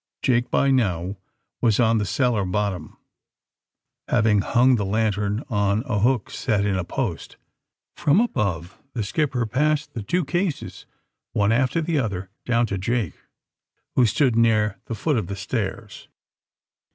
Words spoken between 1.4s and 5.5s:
was on the cellar bottom, hav ing hung the lantern